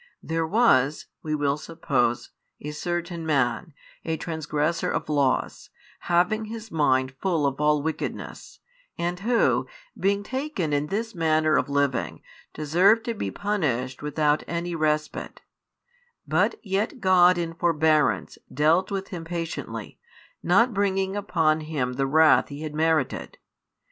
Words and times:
There 0.23 0.47
was 0.47 1.05
(we 1.21 1.35
will 1.35 1.57
suppose) 1.57 2.31
a 2.59 2.71
certain 2.71 3.23
man, 3.23 3.75
a 4.03 4.17
transgressor 4.17 4.89
of 4.89 5.09
laws, 5.09 5.69
having 5.99 6.45
his 6.45 6.71
mind 6.71 7.13
full 7.21 7.45
of 7.45 7.61
all 7.61 7.83
wickedness, 7.83 8.61
and 8.97 9.19
who, 9.19 9.67
being 9.95 10.23
taken 10.23 10.73
in 10.73 10.87
this 10.87 11.13
manner 11.13 11.55
of 11.55 11.69
lining, 11.69 12.23
deserved 12.51 13.05
to 13.05 13.13
be 13.13 13.29
punished 13.29 14.01
without 14.01 14.41
any 14.47 14.73
respite; 14.73 15.41
but 16.27 16.55
yet 16.63 16.99
God 16.99 17.37
in 17.37 17.53
forbearance 17.53 18.39
dealt 18.51 18.89
with 18.89 19.09
him 19.09 19.23
patiently, 19.23 19.99
not 20.41 20.73
bringing 20.73 21.15
upon 21.15 21.59
him 21.59 21.93
the 21.93 22.07
wrath 22.07 22.49
he 22.49 22.63
had 22.63 22.73
merited. 22.73 23.37